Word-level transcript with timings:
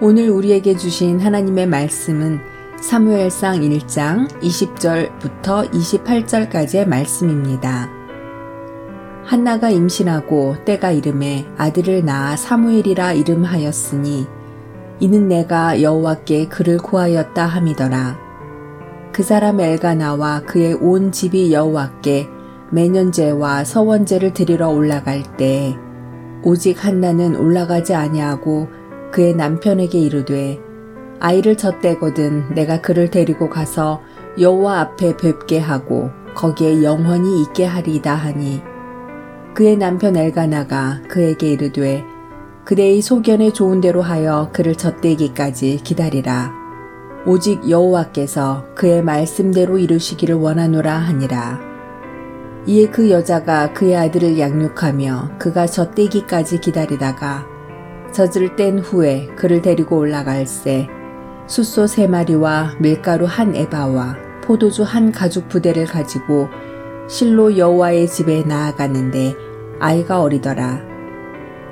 오늘 0.00 0.30
우리에게 0.30 0.76
주신 0.76 1.18
하나님의 1.18 1.66
말씀은 1.66 2.38
사무엘상 2.80 3.62
1장 3.62 4.28
20절부터 4.40 5.68
28절까지의 5.72 6.86
말씀입니다. 6.86 7.90
한나가 9.24 9.70
임신하고 9.70 10.64
때가 10.64 10.92
이름에 10.92 11.48
아들을 11.56 12.04
낳아 12.04 12.36
사무엘이라 12.36 13.14
이름하였으니 13.14 14.28
이는 15.00 15.26
내가 15.26 15.82
여호와께 15.82 16.46
그를 16.46 16.78
구하였다 16.78 17.44
함이더라. 17.44 18.20
그 19.10 19.24
사람 19.24 19.58
엘가나와 19.58 20.42
그의 20.42 20.74
온 20.74 21.10
집이 21.10 21.52
여호와께 21.52 22.28
매년제와 22.70 23.64
서원제를 23.64 24.32
드리러 24.32 24.68
올라갈 24.68 25.24
때 25.36 25.76
오직 26.44 26.84
한나는 26.84 27.34
올라가지 27.34 27.96
아니하고 27.96 28.78
그의 29.10 29.34
남편에게 29.34 29.98
이르되 29.98 30.60
아이를 31.20 31.56
젖대거든 31.56 32.54
내가 32.54 32.80
그를 32.80 33.10
데리고 33.10 33.48
가서 33.48 34.02
여호와 34.38 34.80
앞에 34.80 35.16
뵙게 35.16 35.58
하고 35.58 36.10
거기에 36.34 36.84
영원히 36.84 37.42
있게 37.42 37.64
하리이다 37.64 38.14
하니. 38.14 38.62
그의 39.54 39.76
남편 39.76 40.16
엘가나가 40.16 41.00
그에게 41.08 41.50
이르되 41.52 42.04
그대의 42.64 43.00
소견에 43.00 43.52
좋은 43.52 43.80
대로 43.80 44.02
하여 44.02 44.50
그를 44.52 44.76
젖대기까지 44.76 45.80
기다리라. 45.82 46.52
오직 47.26 47.68
여호와께서 47.68 48.66
그의 48.74 49.02
말씀대로 49.02 49.78
이루시기를 49.78 50.36
원하노라 50.36 50.92
하니라. 50.94 51.60
이에 52.66 52.86
그 52.88 53.10
여자가 53.10 53.72
그의 53.72 53.96
아들을 53.96 54.38
양육하며 54.38 55.38
그가 55.38 55.66
젖대기까지 55.66 56.60
기다리다가 56.60 57.57
젖을 58.12 58.56
뗀 58.56 58.78
후에 58.78 59.28
그를 59.36 59.62
데리고 59.62 59.98
올라갈새 59.98 60.88
숫소 61.46 61.86
세 61.86 62.06
마리와 62.06 62.74
밀가루 62.78 63.26
한 63.26 63.54
에바와 63.54 64.16
포도주 64.42 64.82
한 64.82 65.12
가죽 65.12 65.48
부대를 65.48 65.86
가지고 65.86 66.48
실로 67.08 67.56
여호와의 67.56 68.08
집에 68.08 68.42
나아가는데 68.42 69.34
아이가 69.80 70.20
어리더라. 70.22 70.80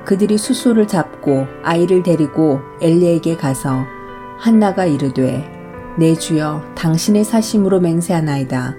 그들이 0.05 0.39
숫소를 0.39 0.87
잡고 0.87 1.47
아이를 1.63 2.03
데리고 2.03 2.61
엘리에게 2.81 3.37
가서 3.37 3.85
한나가 4.39 4.87
이르되 4.87 5.45
내 5.99 6.15
주여 6.15 6.63
당신의 6.75 7.25
사심으로 7.25 7.81
맹세하나이다. 7.81 8.77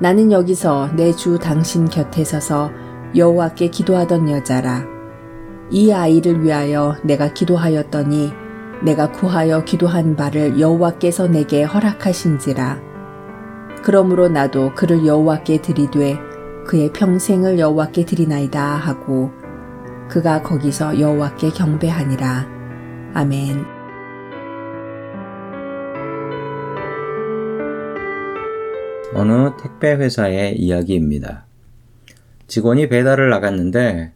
나는 0.00 0.32
여기서 0.32 0.90
내 0.96 1.12
주 1.12 1.38
당신 1.38 1.88
곁에 1.88 2.24
서서 2.24 2.70
여호와께 3.16 3.68
기도하던 3.68 4.28
여자라. 4.28 4.93
이 5.70 5.92
아이를 5.92 6.42
위하여 6.42 6.96
내가 7.02 7.32
기도하였더니 7.32 8.32
내가 8.84 9.10
구하여 9.10 9.64
기도한 9.64 10.14
바를 10.14 10.60
여호와께서 10.60 11.26
내게 11.28 11.62
허락하신지라. 11.62 12.80
그러므로 13.82 14.28
나도 14.28 14.74
그를 14.74 15.06
여호와께 15.06 15.62
드리되 15.62 16.18
그의 16.66 16.92
평생을 16.92 17.58
여호와께 17.58 18.04
드리나이다 18.04 18.62
하고 18.62 19.30
그가 20.08 20.42
거기서 20.42 21.00
여호와께 21.00 21.50
경배하니라. 21.50 22.46
아멘. 23.14 23.64
어느 29.14 29.56
택배 29.62 29.94
회사의 29.94 30.58
이야기입니다. 30.58 31.46
직원이 32.46 32.88
배달을 32.88 33.30
나갔는데 33.30 34.12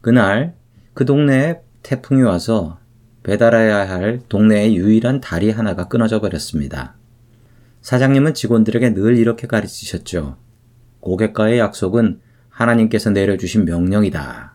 그날 0.00 0.54
그 0.96 1.04
동네에 1.04 1.60
태풍이 1.82 2.22
와서 2.22 2.78
배달해야 3.22 3.86
할 3.86 4.18
동네의 4.30 4.74
유일한 4.78 5.20
다리 5.20 5.50
하나가 5.50 5.88
끊어져 5.88 6.22
버렸습니다. 6.22 6.96
사장님은 7.82 8.32
직원들에게 8.32 8.94
늘 8.94 9.18
이렇게 9.18 9.46
가르치셨죠. 9.46 10.38
고객과의 11.00 11.58
약속은 11.58 12.20
하나님께서 12.48 13.10
내려주신 13.10 13.66
명령이다. 13.66 14.54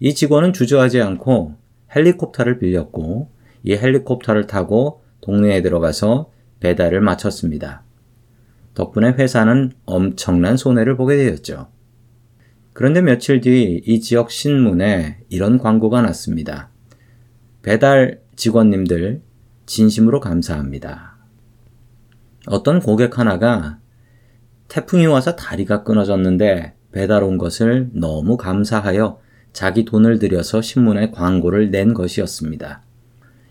이 0.00 0.12
직원은 0.12 0.54
주저하지 0.54 1.00
않고 1.02 1.54
헬리콥터를 1.94 2.58
빌렸고 2.58 3.30
이 3.62 3.74
헬리콥터를 3.74 4.48
타고 4.48 5.04
동네에 5.20 5.62
들어가서 5.62 6.32
배달을 6.58 7.00
마쳤습니다. 7.00 7.84
덕분에 8.74 9.10
회사는 9.10 9.70
엄청난 9.86 10.56
손해를 10.56 10.96
보게 10.96 11.16
되었죠. 11.16 11.68
그런데 12.78 13.02
며칠 13.02 13.40
뒤 13.40 13.82
이 13.84 13.98
지역 13.98 14.30
신문에 14.30 15.18
이런 15.30 15.58
광고가 15.58 16.00
났습니다. 16.00 16.70
배달 17.60 18.20
직원님들 18.36 19.20
진심으로 19.66 20.20
감사합니다. 20.20 21.16
어떤 22.46 22.78
고객 22.78 23.18
하나가 23.18 23.80
태풍이 24.68 25.06
와서 25.06 25.34
다리가 25.34 25.82
끊어졌는데 25.82 26.74
배달 26.92 27.24
온 27.24 27.36
것을 27.36 27.90
너무 27.94 28.36
감사하여 28.36 29.18
자기 29.52 29.84
돈을 29.84 30.20
들여서 30.20 30.62
신문에 30.62 31.10
광고를 31.10 31.72
낸 31.72 31.92
것이었습니다. 31.94 32.84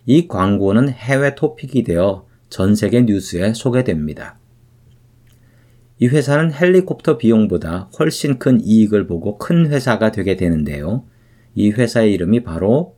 이 0.05 0.29
광고는 0.29 0.87
해외 0.87 1.35
토픽이 1.35 1.83
되어 1.83 2.25
전 2.47 2.75
세계 2.75 3.01
뉴스에 3.01 3.53
소개됩니다. 3.53 4.39
이 5.99 6.07
회사는 6.07 6.53
헬리콥터 6.53 7.17
비용보다 7.17 7.89
훨씬 7.97 8.37
큰 8.37 8.61
이익을 8.61 9.07
보고 9.07 9.37
큰 9.37 9.67
회사가 9.67 10.11
되게 10.11 10.35
되는데요. 10.35 11.05
이 11.55 11.71
회사의 11.71 12.13
이름이 12.13 12.43
바로 12.43 12.95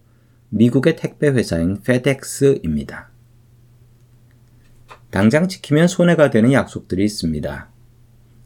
미국의 0.50 0.98
택배 0.98 1.30
회사인 1.30 1.82
페덱스입니다. 1.82 3.10
당장 5.12 5.48
지키면 5.48 5.88
손해가 5.88 6.30
되는 6.30 6.52
약속들이 6.52 7.04
있습니다. 7.06 7.70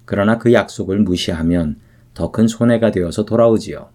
그러나 0.06 0.38
그 0.38 0.54
약속을 0.54 1.00
무시하면 1.00 1.80
더 2.14 2.32
큰 2.32 2.48
손해가 2.48 2.92
되어서 2.92 3.26
돌아오지요. 3.26 3.90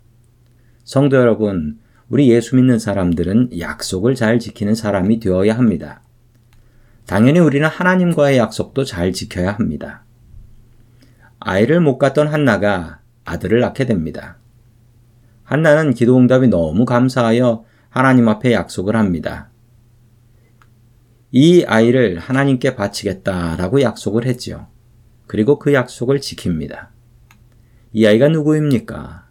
성도 0.83 1.17
여러분, 1.17 1.79
우리 2.09 2.31
예수 2.31 2.57
믿는 2.57 2.79
사람들은 2.79 3.61
약속을 3.61 4.17
잘 4.17 4.39
지키는 4.39 4.75
사람이 4.75 5.21
되어야 5.21 5.57
합니다. 5.57 6.03
당연히 7.07 7.39
우리는 7.39 7.67
하나님과의 7.69 8.39
약속도 8.39 8.85
잘 8.85 9.13
지켜야 9.13 9.53
합니다. 9.53 10.05
아이를 11.41 11.81
못 11.81 11.99
갖던 11.99 12.29
한나가 12.29 13.01
아들을 13.25 13.61
낳게 13.61 13.87
됩니다. 13.87 14.39
한나는 15.45 15.95
기도 15.95 16.17
응답이 16.19 16.49
너무 16.49 16.85
감사하여 16.85 17.65
하나님 17.89 18.29
앞에 18.29 18.53
약속을 18.53 18.97
합니다. 18.97 19.51
이 21.31 21.65
아이를 21.65 22.19
하나님께 22.19 22.75
바치겠다라고 22.75 23.83
약속을 23.83 24.27
했지요. 24.27 24.67
그리고 25.27 25.59
그 25.59 25.75
약속을 25.75 26.21
지킵니다. 26.21 26.89
이 27.93 28.07
아이가 28.07 28.29
누구입니까? 28.29 29.27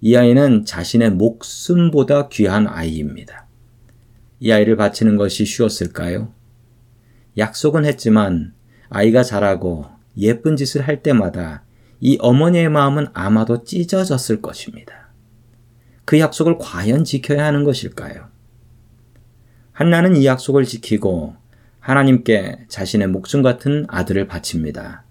이 0.00 0.16
아이는 0.16 0.64
자신의 0.64 1.10
목숨보다 1.12 2.28
귀한 2.28 2.66
아이입니다. 2.66 3.46
이 4.40 4.52
아이를 4.52 4.76
바치는 4.76 5.16
것이 5.16 5.44
쉬웠을까요? 5.44 6.32
약속은 7.38 7.84
했지만 7.84 8.54
아이가 8.90 9.22
자라고 9.22 9.86
예쁜 10.16 10.56
짓을 10.56 10.86
할 10.86 11.02
때마다 11.02 11.64
이 12.00 12.18
어머니의 12.20 12.68
마음은 12.68 13.08
아마도 13.12 13.64
찢어졌을 13.64 14.42
것입니다. 14.42 15.08
그 16.04 16.18
약속을 16.18 16.58
과연 16.58 17.04
지켜야 17.04 17.46
하는 17.46 17.64
것일까요? 17.64 18.28
한나는 19.72 20.16
이 20.16 20.26
약속을 20.26 20.64
지키고 20.64 21.34
하나님께 21.80 22.66
자신의 22.68 23.08
목숨 23.08 23.42
같은 23.42 23.86
아들을 23.88 24.26
바칩니다. 24.26 25.04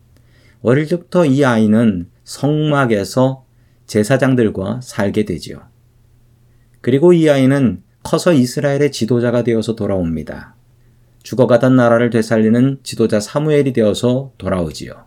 어릴 0.61 0.87
때부터 0.87 1.25
이 1.25 1.43
아이는 1.43 2.09
성막에서 2.23 3.45
제사장들과 3.85 4.81
살게 4.81 5.25
되지요. 5.25 5.61
그리고 6.81 7.13
이 7.13 7.29
아이는 7.29 7.83
커서 8.01 8.33
이스라엘의 8.33 8.91
지도자가 8.91 9.43
되어서 9.43 9.75
돌아옵니다. 9.75 10.52
죽어가던 11.23 11.75
나라를 11.75 12.09
되살리는 12.09 12.79
지도자 12.83 13.19
사무엘이 13.19 13.73
되어서 13.73 14.31
돌아오지요. 14.37 15.05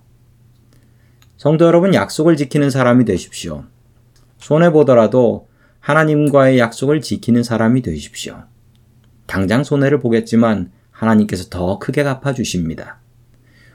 성도 1.37 1.67
여러분, 1.67 1.95
약속을 1.95 2.37
지키는 2.37 2.71
사람이 2.71 3.05
되십시오. 3.05 3.65
손해보더라도 4.39 5.49
하나님과의 5.81 6.59
약속을 6.59 7.01
지키는 7.03 7.43
사람이 7.43 7.83
되십시오. 7.83 8.45
당장 9.27 9.63
손해를 9.63 10.01
보겠지만 10.01 10.73
하나님께서 10.91 11.51
더 11.51 11.79
크게 11.79 12.03
갚아주십니다. 12.03 12.99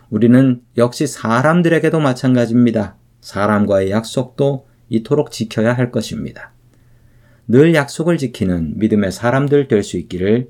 우리는 0.09 0.61
역시 0.77 1.07
사람들에게도 1.07 1.99
마찬가지입니다. 1.99 2.95
사람과의 3.21 3.91
약속도 3.91 4.65
이토록 4.89 5.31
지켜야 5.31 5.73
할 5.73 5.91
것입니다. 5.91 6.51
늘 7.47 7.75
약속을 7.75 8.17
지키는 8.17 8.77
믿음의 8.77 9.11
사람들 9.11 9.67
될 9.67 9.83
수 9.83 9.97
있기를 9.97 10.49